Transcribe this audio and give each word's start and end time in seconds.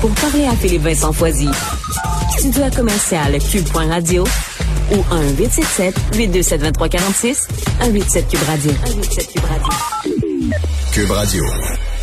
Pour 0.00 0.10
parler 0.16 0.44
à 0.46 0.56
Philippe 0.56 0.82
Vincent 0.82 1.12
Foisy, 1.12 1.48
studio 2.36 2.64
à 2.64 2.70
commercial 2.70 3.38
cube.radio 3.38 4.24
ou 4.92 4.96
1-877-827-2346, 6.12 7.48
187 7.80 8.28
Cube 8.28 8.42
Radio. 8.46 8.72
187 8.84 9.32
Cube 9.32 9.44
Radio. 9.44 9.68
Cube 10.92 11.10
Radio. 11.10 11.44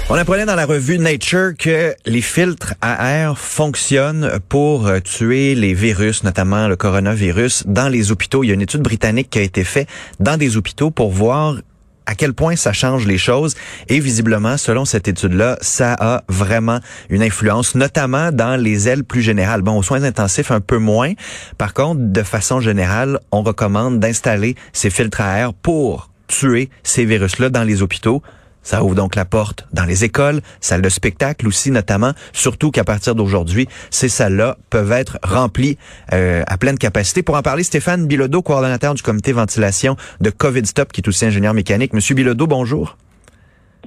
On 0.09 0.15
apprenait 0.15 0.46
dans 0.46 0.56
la 0.56 0.66
revue 0.66 0.98
Nature 0.98 1.52
que 1.58 1.94
les 2.06 2.22
filtres 2.22 2.74
à 2.82 3.12
air 3.12 3.38
fonctionnent 3.38 4.40
pour 4.50 4.88
euh, 4.88 5.00
tuer 5.00 5.56
les 5.56 5.74
virus, 5.74 6.24
notamment 6.24 6.68
le 6.68 6.76
coronavirus, 6.76 7.63
dans 7.68 7.90
les 7.90 8.12
hôpitaux. 8.12 8.44
Il 8.44 8.48
y 8.48 8.52
a 8.52 8.54
une 8.56 8.62
étude 8.62 8.82
britannique 8.82 9.29
qui 9.29 9.40
a 9.40 9.44
été 9.44 9.63
faite 9.63 9.88
dans 10.20 10.38
des 10.38 10.58
hôpitaux 10.58 10.90
pour 10.90 11.12
voir 11.12 11.56
à 12.06 12.15
quel 12.15 12.33
point 12.33 12.56
ça 12.56 12.74
change 12.74 13.06
les 13.06 13.17
choses. 13.17 13.56
Et 13.88 13.99
visiblement, 13.99 14.58
selon 14.58 14.86
cette 14.86 15.08
étude-là, 15.08 15.58
ça 15.62 15.96
a 15.99 16.23
vraiment 16.27 16.80
une 17.09 17.23
influence, 17.23 17.75
notamment 17.75 18.31
dans 18.31 18.55
les 18.55 18.88
ailes 18.88 19.03
plus 19.03 19.21
générales. 19.21 19.62
Bon, 19.62 19.77
aux 19.77 19.84
soins 19.84 20.03
intensifs, 20.03 20.52
un 20.52 20.61
peu 20.61 20.77
moins. 20.77 21.13
Par 21.58 21.73
contre, 21.73 22.02
de 22.02 22.23
façon 22.23 22.59
générale, 22.59 23.20
on 23.31 23.44
recommande 23.44 23.99
d'installer 23.99 24.55
ces 24.73 24.89
filtres 24.89 25.22
à 25.22 25.38
air 25.38 25.53
pour 25.53 26.09
tuer 26.27 26.70
ces 26.84 27.05
virus-là 27.05 27.49
dans 27.49 27.63
les 27.63 27.81
hôpitaux. 27.81 28.22
Ça 28.63 28.83
ouvre 28.83 28.95
donc 28.95 29.15
la 29.15 29.25
porte 29.25 29.67
dans 29.73 29.85
les 29.85 30.03
écoles, 30.03 30.41
salles 30.59 30.81
de 30.81 30.89
spectacle 30.89 31.47
aussi 31.47 31.71
notamment, 31.71 32.13
surtout 32.33 32.71
qu'à 32.71 32.83
partir 32.83 33.15
d'aujourd'hui, 33.15 33.67
ces 33.89 34.09
salles-là 34.09 34.57
peuvent 34.69 34.91
être 34.91 35.19
remplies 35.23 35.77
euh, 36.13 36.43
à 36.47 36.57
pleine 36.57 36.77
capacité. 36.77 37.23
Pour 37.23 37.35
en 37.35 37.41
parler, 37.41 37.63
Stéphane 37.63 38.07
Bilodeau, 38.07 38.41
coordonnateur 38.41 38.93
du 38.93 39.02
comité 39.02 39.31
ventilation 39.33 39.95
de 40.19 40.29
COVID 40.29 40.66
Stop, 40.66 40.91
qui 40.91 41.02
est 41.02 41.07
aussi 41.07 41.25
ingénieur 41.25 41.53
mécanique. 41.53 41.93
Monsieur 41.93 42.16
Bilodeau, 42.16 42.47
bonjour. 42.47 42.97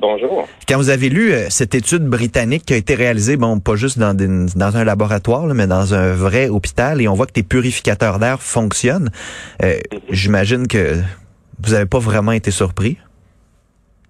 Bonjour. 0.00 0.48
Quand 0.68 0.76
vous 0.76 0.90
avez 0.90 1.08
lu 1.08 1.32
euh, 1.32 1.46
cette 1.50 1.74
étude 1.74 2.04
britannique 2.04 2.66
qui 2.66 2.74
a 2.74 2.76
été 2.76 2.94
réalisée, 2.94 3.36
bon, 3.36 3.60
pas 3.60 3.76
juste 3.76 3.98
dans, 3.98 4.12
des, 4.12 4.26
dans 4.26 4.76
un 4.76 4.84
laboratoire, 4.84 5.46
là, 5.46 5.54
mais 5.54 5.68
dans 5.68 5.94
un 5.94 6.12
vrai 6.12 6.48
hôpital, 6.48 7.00
et 7.00 7.06
on 7.06 7.14
voit 7.14 7.26
que 7.26 7.32
tes 7.32 7.44
purificateurs 7.44 8.18
d'air 8.18 8.42
fonctionnent, 8.42 9.10
euh, 9.62 9.78
j'imagine 10.10 10.66
que 10.66 10.96
vous 11.62 11.72
n'avez 11.72 11.86
pas 11.86 12.00
vraiment 12.00 12.32
été 12.32 12.50
surpris. 12.50 12.98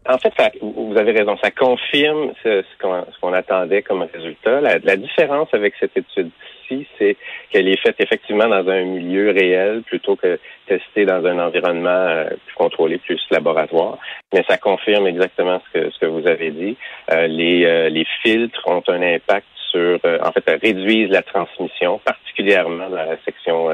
En 0.07 0.19
fait, 0.19 0.33
vous 0.61 0.95
avez 0.99 1.13
raison. 1.13 1.37
Ça 1.43 1.51
confirme 1.51 2.33
ce, 2.43 2.63
ce 2.63 3.21
qu'on 3.21 3.33
attendait 3.33 3.83
comme 3.83 4.03
résultat. 4.03 4.61
La, 4.61 4.79
la 4.79 4.97
différence 4.97 5.49
avec 5.53 5.75
cette 5.81 5.97
étude-ci, 5.97 6.87
c'est 6.99 7.17
qu'elle 7.51 7.69
est 7.69 7.81
faite 7.81 7.97
effectivement 7.99 8.47
dans 8.49 8.69
un 8.69 8.85
milieu 8.85 9.31
réel 9.31 9.83
plutôt 9.83 10.17
que 10.17 10.39
testée 10.67 11.07
dans 11.07 11.25
un 11.25 11.39
environnement 11.39 11.89
euh, 11.89 12.29
plus 12.47 12.55
contrôlé, 12.55 12.99
plus 12.99 13.21
laboratoire. 13.31 13.99
Mais 14.35 14.45
ça 14.47 14.59
confirme 14.59 15.07
exactement 15.07 15.61
ce 15.67 15.79
que, 15.79 15.91
ce 15.91 15.99
que 15.99 16.07
vous 16.07 16.27
avez 16.27 16.51
dit. 16.51 16.77
Euh, 17.11 17.27
les, 17.27 17.65
euh, 17.65 17.89
les 17.89 18.07
filtres 18.23 18.63
ont 18.67 18.83
un 18.89 19.01
impact 19.01 19.47
sur, 19.75 19.99
en 20.05 20.33
fait, 20.33 20.61
réduisent 20.63 21.11
la 21.11 21.23
transmission, 21.23 21.99
particulièrement 22.05 22.89
dans 22.89 22.97
la 22.97 23.17
section 23.25 23.71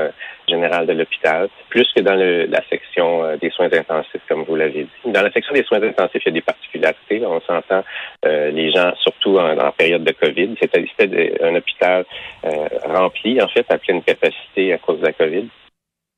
générale 0.50 0.86
de 0.86 0.92
l'hôpital, 0.92 1.48
plus 1.68 1.88
que 1.94 2.00
dans 2.00 2.14
la 2.14 2.62
section 2.68 3.24
euh, 3.24 3.36
des 3.36 3.50
soins 3.50 3.72
intensifs, 3.72 4.20
comme 4.28 4.42
vous 4.42 4.56
l'avez 4.56 4.84
dit. 4.84 5.12
Dans 5.12 5.22
la 5.22 5.30
section 5.30 5.54
des 5.54 5.62
soins 5.64 5.82
intensifs, 5.82 6.22
il 6.26 6.28
y 6.28 6.30
a 6.30 6.32
des 6.32 6.40
particularités. 6.42 7.22
On 7.24 7.40
s'entend 7.40 7.84
euh, 8.26 8.50
les 8.50 8.70
gens, 8.70 8.92
surtout 8.96 9.38
en, 9.38 9.70
période 9.72 10.04
de 10.04 10.12
COVID. 10.12 10.56
C'était 10.60 11.38
un 11.42 11.54
hôpital 11.54 12.04
euh, 12.44 12.68
rempli, 12.84 13.40
en 13.40 13.48
fait, 13.48 13.66
à 13.70 13.78
pleine 13.78 14.02
capacité 14.02 14.72
à 14.72 14.78
cause 14.78 15.00
de 15.00 15.06
la 15.06 15.12
COVID. 15.12 15.48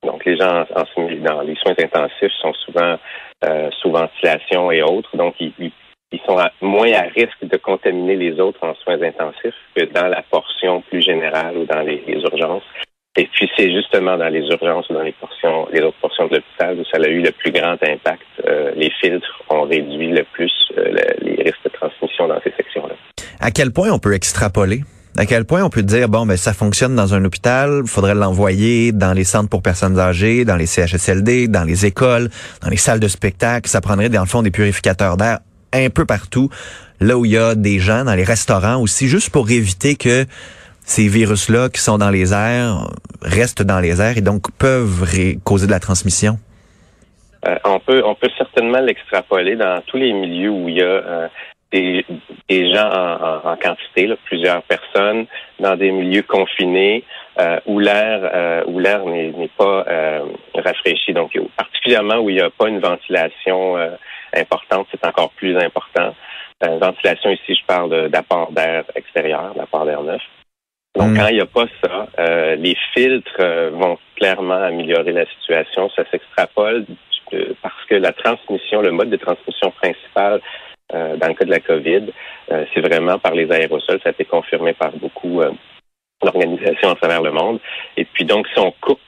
Donc, 0.03 0.25
les 0.25 0.35
gens 0.35 0.65
en, 0.75 0.83
dans 1.21 1.41
les 1.41 1.55
soins 1.55 1.75
intensifs 1.79 2.33
sont 2.41 2.53
souvent 2.53 2.97
sous 3.81 3.91
ventilation 3.91 4.71
et 4.71 4.81
autres. 4.81 5.17
Donc, 5.17 5.35
ils, 5.39 5.51
ils 5.59 5.71
sont 6.25 6.37
moins 6.61 6.91
à 6.93 7.03
risque 7.03 7.43
de 7.43 7.57
contaminer 7.57 8.15
les 8.15 8.39
autres 8.39 8.59
en 8.61 8.75
soins 8.75 9.01
intensifs 9.01 9.55
que 9.75 9.85
dans 9.85 10.07
la 10.07 10.21
portion 10.23 10.81
plus 10.81 11.01
générale 11.01 11.57
ou 11.57 11.65
dans 11.65 11.81
les 11.81 12.03
urgences. 12.07 12.63
Et 13.15 13.29
puis 13.31 13.49
c'est 13.55 13.71
justement 13.71 14.17
dans 14.17 14.29
les 14.29 14.41
urgences 14.41 14.89
ou 14.89 14.93
dans 14.93 15.03
les 15.03 15.11
portions, 15.11 15.67
les 15.71 15.81
autres 15.81 15.97
portions 16.01 16.25
de 16.27 16.35
l'hôpital 16.35 16.79
où 16.79 16.83
ça 16.85 16.97
a 16.99 17.07
eu 17.07 17.21
le 17.21 17.31
plus 17.31 17.51
grand 17.51 17.77
impact. 17.83 18.25
Euh, 18.47 18.71
les 18.75 18.89
filtres 19.01 19.43
ont 19.49 19.63
réduit 19.63 20.09
le 20.09 20.23
plus 20.33 20.51
euh, 20.77 20.95
les 21.21 21.43
risques 21.43 21.63
de 21.63 21.69
transmission 21.69 22.27
dans 22.27 22.41
ces 22.43 22.51
sections-là. 22.57 22.95
À 23.39 23.51
quel 23.51 23.71
point 23.71 23.91
on 23.91 23.99
peut 23.99 24.13
extrapoler? 24.13 24.81
À 25.15 25.27
quel 25.27 25.45
point 25.45 25.63
on 25.63 25.69
peut 25.69 25.83
dire 25.83 26.09
bon 26.09 26.25
ben 26.25 26.37
ça 26.37 26.53
fonctionne 26.53 26.95
dans 26.95 27.13
un 27.13 27.23
hôpital, 27.23 27.83
faudrait 27.85 28.15
l'envoyer 28.15 28.91
dans 28.91 29.13
les 29.13 29.25
centres 29.25 29.49
pour 29.49 29.61
personnes 29.61 29.99
âgées, 29.99 30.43
dans 30.43 30.55
les 30.55 30.65
CHSLD, 30.65 31.49
dans 31.49 31.63
les 31.63 31.85
écoles, 31.85 32.29
dans 32.63 32.69
les 32.69 32.77
salles 32.77 32.99
de 32.99 33.07
spectacle, 33.07 33.69
ça 33.69 33.79
prendrait 33.79 34.09
dans 34.09 34.21
le 34.21 34.27
fond 34.27 34.41
des 34.41 34.49
purificateurs 34.49 35.17
d'air 35.17 35.37
un 35.73 35.89
peu 35.89 36.05
partout, 36.05 36.49
là 36.99 37.17
où 37.17 37.25
il 37.25 37.31
y 37.31 37.37
a 37.37 37.55
des 37.55 37.79
gens 37.79 38.05
dans 38.05 38.15
les 38.15 38.23
restaurants 38.23 38.81
aussi 38.81 39.07
juste 39.07 39.31
pour 39.31 39.49
éviter 39.49 39.95
que 39.95 40.25
ces 40.85 41.07
virus-là 41.07 41.69
qui 41.69 41.81
sont 41.81 41.97
dans 41.97 42.09
les 42.09 42.33
airs 42.33 42.87
restent 43.21 43.63
dans 43.63 43.79
les 43.79 44.01
airs 44.01 44.17
et 44.17 44.21
donc 44.21 44.51
peuvent 44.57 45.05
causer 45.43 45.67
de 45.67 45.71
la 45.71 45.79
transmission? 45.79 46.37
Euh, 47.45 47.55
on 47.65 47.79
peut 47.79 48.01
on 48.05 48.15
peut 48.15 48.29
certainement 48.37 48.79
l'extrapoler 48.79 49.55
dans 49.55 49.81
tous 49.87 49.97
les 49.97 50.13
milieux 50.13 50.49
où 50.49 50.69
il 50.69 50.77
y 50.77 50.81
a 50.81 50.85
euh, 50.85 51.27
des, 51.73 52.05
des, 52.47 52.73
gens 52.73 52.89
en, 52.89 53.51
en, 53.51 53.55
quantité, 53.57 54.07
là, 54.07 54.15
plusieurs 54.25 54.61
personnes, 54.63 55.25
dans 55.59 55.75
des 55.75 55.91
milieux 55.91 56.21
confinés 56.21 57.03
euh, 57.39 57.59
où 57.65 57.79
l'air 57.79 58.63
où 58.67 58.79
l'air 58.79 59.05
n'est 59.05 59.49
pas 59.57 59.85
rafraîchi. 60.55 61.13
Donc 61.13 61.37
particulièrement 61.57 62.19
où 62.19 62.29
il 62.29 62.35
n'y 62.35 62.41
a 62.41 62.49
pas 62.49 62.69
une 62.69 62.79
ventilation 62.79 63.75
importante, 64.35 64.87
c'est 64.91 65.05
encore 65.05 65.31
plus 65.31 65.57
important. 65.57 66.15
ventilation 66.61 67.31
ici, 67.31 67.55
je 67.55 67.65
parle 67.65 68.09
d'apport 68.09 68.51
d'air 68.51 68.85
extérieur, 68.95 69.53
d'apport 69.55 69.85
d'air 69.85 70.01
neuf. 70.01 70.21
Donc, 70.95 71.09
hmm. 71.09 71.17
quand 71.17 71.27
il 71.27 71.35
n'y 71.35 71.41
a 71.41 71.45
pas 71.45 71.65
ça, 71.83 72.07
euh, 72.19 72.55
les 72.55 72.77
filtres 72.93 73.39
euh, 73.39 73.71
vont 73.71 73.97
clairement 74.15 74.61
améliorer 74.61 75.11
la 75.11 75.25
situation. 75.25 75.89
Ça 75.95 76.03
s'extrapole 76.11 76.85
euh, 77.33 77.53
parce 77.61 77.85
que 77.89 77.95
la 77.95 78.13
transmission, 78.13 78.81
le 78.81 78.91
mode 78.91 79.09
de 79.09 79.17
transmission 79.17 79.71
principal 79.71 80.41
dans 80.91 81.27
le 81.27 81.33
cas 81.33 81.45
de 81.45 81.49
la 81.49 81.59
COVID, 81.59 82.13
c'est 82.47 82.81
vraiment 82.81 83.17
par 83.17 83.33
les 83.33 83.51
aérosols. 83.51 83.99
Ça 84.03 84.09
a 84.09 84.11
été 84.11 84.25
confirmé 84.25 84.73
par 84.73 84.91
beaucoup 84.91 85.41
d'organisations 86.21 86.91
à 86.91 86.95
travers 86.95 87.23
le 87.23 87.31
monde. 87.31 87.59
Et 87.97 88.05
puis 88.05 88.25
donc, 88.25 88.47
si 88.53 88.59
on 88.59 88.71
coupe 88.79 88.99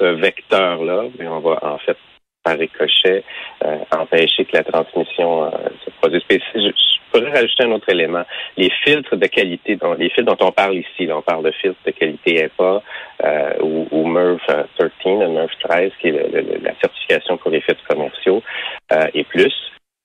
ce 0.00 0.06
vecteur-là, 0.06 1.02
ben, 1.18 1.28
on 1.28 1.40
va 1.40 1.58
en 1.62 1.76
fait 1.76 1.98
par 2.46 2.58
ricochet 2.58 3.24
empêcher 3.90 4.44
que 4.44 4.56
la 4.56 4.62
transmission 4.62 5.50
se 5.84 5.90
produise 6.00 6.22
pourrais 7.16 7.30
rajouter 7.30 7.64
un 7.64 7.72
autre 7.72 7.88
élément. 7.88 8.24
Les 8.56 8.70
filtres 8.84 9.16
de 9.16 9.26
qualité, 9.26 9.76
dont, 9.76 9.94
les 9.94 10.10
filtres 10.10 10.36
dont 10.36 10.46
on 10.46 10.52
parle 10.52 10.76
ici, 10.76 11.08
on 11.10 11.22
parle 11.22 11.44
de 11.44 11.50
filtres 11.52 11.80
de 11.84 11.90
qualité 11.90 12.44
EPA 12.44 12.82
euh, 13.24 13.52
ou, 13.60 14.06
MERV 14.06 14.38
13, 14.78 14.90
euh, 15.06 15.28
MERV 15.28 15.50
13, 15.60 15.92
qui 16.00 16.08
est 16.08 16.62
la 16.62 16.74
certification 16.80 17.36
pour 17.36 17.50
les 17.50 17.60
filtres 17.60 17.84
commerciaux 17.88 18.42
euh, 18.92 19.06
et 19.14 19.24
plus, 19.24 19.54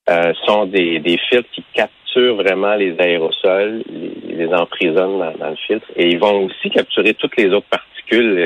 euh, 0.10 0.34
sont 0.46 0.66
des, 0.66 1.02
filtres 1.30 1.50
qui 1.52 1.64
capturent 1.74 2.36
vraiment 2.36 2.76
les 2.76 2.96
aérosols, 3.00 3.84
les, 3.90 4.36
les 4.36 4.54
emprisonnent 4.54 5.34
dans, 5.38 5.50
le 5.50 5.56
filtre, 5.68 5.88
et 5.96 6.08
ils 6.08 6.20
vont 6.20 6.46
aussi 6.46 6.70
capturer 6.70 7.14
toutes 7.14 7.38
les 7.38 7.50
autres 7.54 7.68
parties 7.70 7.91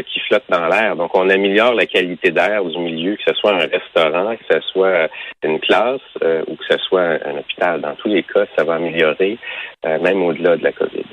qui 0.03 0.19
flottent 0.27 0.49
dans 0.49 0.67
l'air. 0.67 0.95
Donc, 0.95 1.15
on 1.15 1.29
améliore 1.29 1.73
la 1.73 1.85
qualité 1.85 2.31
d'air 2.31 2.63
du 2.63 2.77
milieu, 2.77 3.15
que 3.15 3.23
ce 3.27 3.33
soit 3.33 3.53
un 3.53 3.67
restaurant, 3.67 4.35
que 4.35 4.43
ce 4.53 4.59
soit 4.71 5.09
une 5.43 5.59
classe 5.59 6.01
euh, 6.23 6.43
ou 6.47 6.55
que 6.55 6.63
ce 6.69 6.77
soit 6.79 7.17
un, 7.25 7.37
hôpital. 7.37 7.81
Dans 7.81 7.95
tous 7.95 8.09
les 8.09 8.23
cas, 8.23 8.45
ça 8.55 8.63
va 8.63 8.75
améliorer, 8.75 9.37
euh, 9.85 9.99
même 9.99 10.21
au-delà 10.23 10.57
de 10.57 10.63
la 10.63 10.71
COVID. 10.71 11.05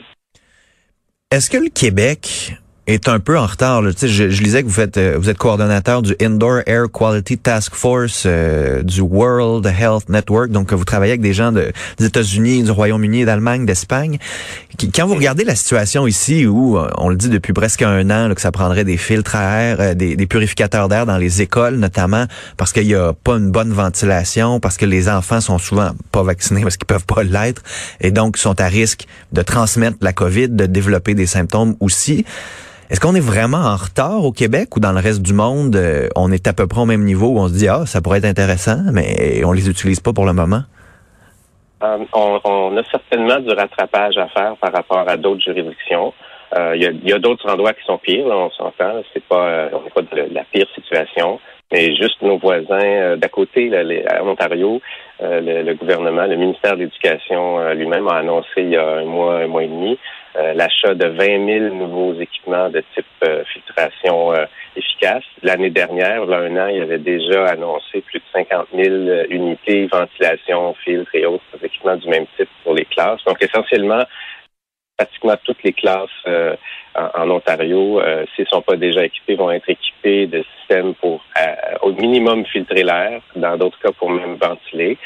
Est-ce 1.31 1.51
que 1.51 1.57
le 1.57 1.71
Québec 1.71 2.53
est 2.87 3.09
un 3.09 3.21
peu 3.21 3.39
en 3.39 3.47
retard. 3.47 3.81
Là. 3.81 3.91
Je, 4.01 4.07
je 4.07 4.43
lisais 4.43 4.63
que 4.63 4.69
vous 4.69 4.75
faites, 4.75 4.97
euh, 4.97 5.17
vous 5.19 5.31
êtes 5.31 5.39
coordonnateur 5.39 6.03
du 6.03 6.17
Indoor 6.21 6.61
Air 6.67 6.87
Quality 6.93 7.39
Task 7.39 7.75
Force 7.75 8.25
euh, 8.27 8.83
du 8.83 9.01
World 9.01 9.67
Health 9.67 10.09
Network. 10.09 10.51
Donc, 10.51 10.73
vous 10.73 10.85
travaillez 10.85 11.13
avec 11.13 11.21
des 11.21 11.33
gens 11.33 11.53
de, 11.53 11.71
des 11.99 12.07
États-Unis, 12.07 12.65
du 12.65 12.71
Royaume-Uni, 12.71 13.25
d'Allemagne, 13.25 13.67
d'Espagne. 13.67 14.19
Quand 14.95 15.07
vous 15.07 15.15
regardez 15.15 15.45
la 15.45 15.55
situation 15.55 16.07
ici, 16.07 16.47
où 16.47 16.77
euh, 16.77 16.91
on 16.99 17.09
le 17.09 17.17
dit 17.17 17.29
depuis 17.29 17.53
presque 17.53 17.83
un 17.83 18.11
an 18.11 18.29
là, 18.29 18.35
que 18.35 18.41
ça 18.41 18.51
prendrait 18.51 18.85
des 18.85 18.97
filtres 18.97 19.37
à 19.37 19.63
air, 19.63 19.95
des, 19.95 20.17
des 20.17 20.27
purificateurs 20.27 20.89
d'air 20.89 21.07
dans 21.07 21.19
les 21.19 21.41
écoles, 21.41 21.77
notamment 21.77 22.27
parce 22.57 22.73
qu'il 22.73 22.87
n'y 22.87 22.95
a 22.95 23.13
pas 23.13 23.35
une 23.35 23.51
bonne 23.51 23.73
ventilation, 23.73 24.59
parce 24.59 24.77
que 24.77 24.87
les 24.87 25.09
enfants 25.09 25.41
sont 25.41 25.59
souvent 25.59 25.93
pas 26.11 26.25
vaccinés 26.25 26.63
parce 26.63 26.77
qu'ils 26.77 26.87
peuvent 26.87 27.07
pas 27.07 27.23
l'être, 27.23 27.63
et 28.01 28.11
donc 28.11 28.39
sont 28.39 28.61
à 28.61 28.67
risque 28.67 29.07
de 29.33 29.43
transmettre 29.43 29.99
la 30.01 30.13
COVID, 30.13 30.49
de 30.49 30.67
développer 30.67 31.15
des 31.15 31.27
symptômes 31.27 31.77
aussi. 31.81 32.25
Est-ce 32.91 33.01
qu'on 33.01 33.15
est 33.15 33.21
vraiment 33.21 33.59
en 33.59 33.77
retard 33.77 34.25
au 34.25 34.33
Québec 34.33 34.77
ou 34.77 34.81
dans 34.81 34.93
le 34.93 35.01
reste 35.01 35.23
du 35.23 35.33
monde, 35.33 35.77
euh, 35.77 36.09
on 36.17 36.31
est 36.31 36.47
à 36.47 36.53
peu 36.53 36.67
près 36.67 36.81
au 36.81 36.87
même 36.87 37.05
niveau 37.05 37.29
où 37.29 37.39
on 37.39 37.49
se 37.49 37.55
dit, 37.55 37.69
ah, 37.69 37.87
ça 37.87 38.01
pourrait 38.01 38.19
être 38.19 38.27
intéressant, 38.27 38.79
mais 38.93 39.43
on 39.45 39.53
les 39.53 39.69
utilise 39.69 40.01
pas 40.01 40.13
pour 40.13 40.27
le 40.27 40.33
moment? 40.33 40.63
Euh, 41.83 41.99
on, 42.13 42.77
a 42.77 42.83
certainement 42.91 43.41
du 43.41 43.51
rattrapage 43.51 44.17
à 44.19 44.29
faire 44.29 44.57
par 44.57 44.73
rapport 44.73 45.09
à 45.09 45.17
d'autres 45.17 45.41
juridictions. 45.41 46.13
Euh, 46.57 46.77
il 46.77 47.09
y 47.09 47.13
a, 47.13 47.19
d'autres 47.19 47.49
endroits 47.51 47.73
qui 47.73 47.85
sont 47.87 47.99
pires, 47.99 48.27
on 48.27 48.51
s'entend. 48.51 49.03
C'est 49.15 49.25
pas, 49.25 49.69
on 49.73 49.83
n'est 49.83 49.91
pas 49.91 50.03
de 50.03 50.35
la 50.35 50.45
pire 50.45 50.67
situation. 50.75 51.41
Mais 51.73 51.95
juste 51.97 52.21
nos 52.23 52.39
voisins 52.39 53.17
d'à 53.17 53.29
côté, 53.29 53.69
là, 53.69 53.83
en 54.23 54.29
Ontario, 54.29 54.81
le, 55.21 55.73
gouvernement, 55.75 56.27
le 56.27 56.37
ministère 56.37 56.75
de 56.75 56.81
l'Éducation 56.81 57.73
lui-même 57.73 58.07
a 58.09 58.17
annoncé 58.17 58.49
il 58.59 58.71
y 58.71 58.77
a 58.77 58.87
un 58.99 59.05
mois, 59.05 59.39
un 59.39 59.47
mois 59.47 59.65
et 59.65 59.69
demi, 59.69 59.99
l'achat 60.55 60.95
de 60.95 61.07
20 61.07 61.71
000 61.71 61.75
nouveaux 61.75 62.15
équipements 62.21 62.69
de 62.69 62.83
type 62.95 63.07
filtration 63.53 64.33
efficace. 64.77 65.25
L'année 65.43 65.71
dernière, 65.71 66.27
là, 66.27 66.39
un 66.39 66.57
an, 66.57 66.67
il 66.67 66.83
avait 66.83 66.99
déjà 66.99 67.47
annoncé 67.47 68.01
plus 68.03 68.19
de 68.19 68.25
50 68.33 68.69
000 68.75 68.95
unités, 69.31 69.87
ventilation, 69.87 70.75
filtres 70.85 71.15
et 71.15 71.27
autres 71.27 71.43
équipements 71.63 71.97
du 71.97 72.09
même 72.09 72.27
type 72.37 72.49
pour 72.65 72.75
les 72.75 72.85
classes. 72.85 73.23
Donc, 73.25 73.43
essentiellement, 73.43 74.03
pratiquement 75.03 75.37
toutes 75.45 75.63
les 75.65 75.73
classes 75.73 76.11
euh, 76.27 76.55
en, 76.95 77.31
Ontario, 77.31 78.01
euh, 78.01 78.25
s'ils 78.35 78.45
ne 78.45 78.51
sont 78.51 78.63
pas 78.63 78.77
déjà 78.77 79.05
équipés, 79.05 79.35
vont 79.35 79.51
être 79.51 79.69
équipés 79.69 80.27
de 80.27 80.45
systèmes 80.59 80.95
pour 80.95 81.25
euh, 81.41 81.55
au 81.83 81.93
minimum 81.93 82.45
filtrer 82.47 82.85
l'air, 82.85 83.21
dans 83.35 83.57
d'autres 83.57 83.79
cas 83.81 83.93
pour 83.93 84.11
même 84.11 84.37
ventiler. 84.37 84.99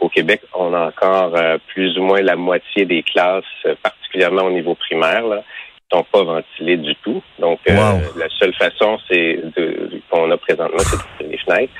au 0.00 0.08
Québec, 0.08 0.40
on 0.54 0.72
a 0.72 0.86
encore 0.86 1.34
plus 1.68 1.98
ou 1.98 2.02
moins 2.02 2.22
la 2.22 2.36
moitié 2.36 2.86
des 2.86 3.02
classes, 3.02 3.44
particulièrement 3.82 4.42
au 4.42 4.50
niveau 4.50 4.74
primaire, 4.74 5.26
là, 5.26 5.42
qui 5.76 5.96
sont 5.96 6.04
pas 6.04 6.22
ventilées 6.22 6.78
du 6.78 6.94
tout. 6.96 7.22
Donc, 7.38 7.58
la 7.66 8.28
seule 8.38 8.54
façon, 8.54 8.98
c'est 9.10 9.40
qu'on 10.10 10.30
a 10.30 10.36
présentement, 10.38 10.78
c'est 10.78 10.96
d'ouvrir 10.96 11.30
les 11.30 11.38
fenêtres. 11.38 11.72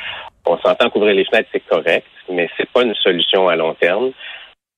On 0.44 0.58
s'entend 0.58 0.90
qu'ouvrir 0.90 1.14
les 1.14 1.24
fenêtres, 1.24 1.48
c'est 1.52 1.66
correct, 1.66 2.06
mais 2.30 2.48
c'est 2.56 2.68
pas 2.70 2.82
une 2.82 2.94
solution 2.94 3.48
à 3.48 3.56
long 3.56 3.74
terme 3.74 4.12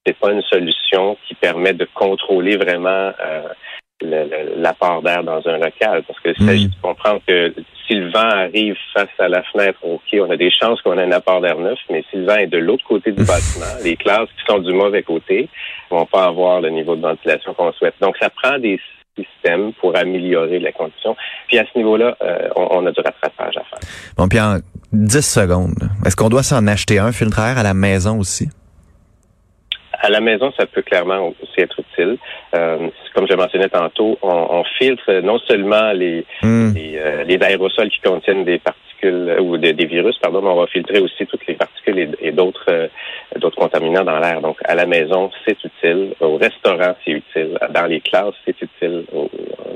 c'est 0.06 0.16
pas 0.18 0.32
une 0.32 0.42
solution 0.42 1.16
qui 1.26 1.34
permet 1.34 1.74
de 1.74 1.86
contrôler 1.94 2.56
vraiment 2.56 3.12
euh, 3.22 3.42
l'apport 4.56 5.02
d'air 5.02 5.22
dans 5.24 5.46
un 5.46 5.58
local. 5.58 6.02
Parce 6.06 6.20
que 6.20 6.34
s'agit 6.44 6.68
de 6.68 6.74
comprendre 6.80 7.20
que 7.26 7.54
si 7.86 7.94
le 7.94 8.10
vent 8.10 8.18
arrive 8.18 8.76
face 8.94 9.08
à 9.18 9.28
la 9.28 9.42
fenêtre, 9.44 9.78
OK, 9.82 10.02
on 10.14 10.30
a 10.30 10.36
des 10.36 10.50
chances 10.50 10.80
qu'on 10.82 10.98
ait 10.98 11.02
un 11.02 11.12
apport 11.12 11.40
d'air 11.40 11.58
neuf, 11.58 11.78
mais 11.90 12.04
si 12.10 12.16
le 12.16 12.26
vent 12.26 12.36
est 12.36 12.46
de 12.46 12.58
l'autre 12.58 12.84
côté 12.84 13.12
du 13.12 13.24
bâtiment, 13.24 13.66
les 13.82 13.96
classes 13.96 14.28
qui 14.38 14.44
sont 14.52 14.58
du 14.58 14.72
mauvais 14.72 15.02
côté 15.02 15.48
vont 15.90 16.06
pas 16.06 16.24
avoir 16.24 16.60
le 16.60 16.70
niveau 16.70 16.96
de 16.96 17.02
ventilation 17.02 17.52
qu'on 17.54 17.72
souhaite. 17.72 17.94
Donc, 18.00 18.16
ça 18.18 18.30
prend 18.30 18.58
des 18.58 18.80
systèmes 19.18 19.72
pour 19.74 19.96
améliorer 19.96 20.58
les 20.58 20.72
conditions. 20.72 21.16
Puis 21.48 21.58
à 21.58 21.64
ce 21.70 21.76
niveau-là, 21.76 22.16
euh, 22.22 22.48
on, 22.56 22.86
a 22.86 22.92
du 22.92 23.00
rattrapage 23.00 23.56
à 23.56 23.64
faire. 23.64 23.80
Bon, 24.16 24.28
puis 24.28 24.40
en 24.40 24.58
10 24.92 25.20
secondes, 25.20 25.90
est-ce 26.06 26.16
qu'on 26.16 26.28
doit 26.28 26.42
s'en 26.42 26.66
acheter 26.66 26.98
un 26.98 27.12
filtre 27.12 27.38
air 27.40 27.58
à 27.58 27.62
la 27.62 27.74
maison 27.74 28.18
aussi? 28.18 28.48
À 30.02 30.08
la 30.08 30.20
maison, 30.20 30.50
ça 30.56 30.64
peut 30.66 30.80
clairement 30.80 31.32
aussi 31.42 31.60
être 31.60 31.78
utile. 31.78 32.16
Euh, 32.54 32.88
comme 33.14 33.26
je 33.28 33.34
mentionnais 33.34 33.68
tantôt, 33.68 34.18
on, 34.22 34.64
filtre 34.78 35.12
non 35.20 35.38
seulement 35.40 35.92
les, 35.92 36.24
hmm. 36.42 36.72
euh, 36.76 37.24
les, 37.24 37.42
aérosols 37.42 37.90
qui 37.90 38.00
contiennent 38.00 38.44
des 38.44 38.58
particules 38.58 39.36
ou 39.40 39.58
des, 39.58 39.72
virus, 39.72 40.16
pardon, 40.18 40.40
mais 40.40 40.48
on 40.48 40.56
va 40.56 40.66
filtrer 40.68 41.00
aussi 41.00 41.26
toutes 41.26 41.46
les 41.46 41.54
particules 41.54 42.16
et, 42.20 42.32
d'autres 42.32 42.64
euh, 42.70 42.88
d'autres 43.36 43.56
contaminants 43.56 44.04
dans 44.04 44.18
l'air. 44.18 44.40
Donc, 44.40 44.56
à 44.64 44.74
la 44.74 44.86
maison, 44.86 45.30
c'est 45.46 45.62
utile. 45.64 46.14
Au 46.20 46.36
restaurant, 46.36 46.94
c'est 47.04 47.12
utile. 47.12 47.58
Dans 47.70 47.86
les 47.86 48.00
classes, 48.00 48.34
c'est 48.46 48.60
utile. 48.60 49.04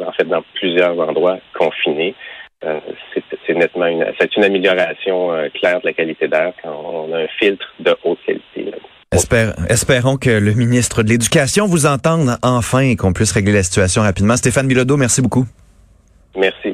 en 0.06 0.12
fait, 0.12 0.25
dans 0.25 0.43
plusieurs 0.55 0.99
endroits 0.99 1.38
confinés. 1.53 2.15
c'est 2.62 3.55
nettement 3.55 3.87
une, 3.87 4.06
c'est 4.19 4.35
une 4.37 4.44
amélioration 4.44 5.32
claire 5.53 5.81
de 5.81 5.87
la 5.87 5.93
qualité 5.93 6.29
d'air 6.29 6.53
quand 6.62 7.09
on 7.11 7.12
a 7.12 7.19
un 7.19 7.29
filtre 7.38 7.75
de 7.81 7.94
haute 8.05 8.20
qualité 8.27 8.54
espérons 9.69 10.17
que 10.17 10.31
le 10.31 10.53
ministre 10.55 11.03
de 11.03 11.09
l'Éducation 11.09 11.67
vous 11.67 11.87
entende 11.87 12.37
enfin 12.43 12.81
et 12.81 12.97
qu'on 12.97 13.13
puisse 13.13 13.33
régler 13.33 13.53
la 13.53 13.63
situation 13.63 14.03
rapidement. 14.03 14.37
Stéphane 14.37 14.67
Bilodeau, 14.67 14.97
merci 14.97 15.23
beaucoup. 15.23 15.47
Merci. 16.37 16.74